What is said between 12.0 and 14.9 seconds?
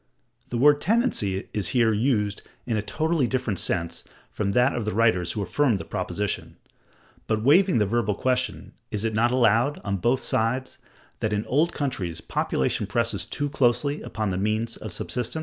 population presses too closely upon the means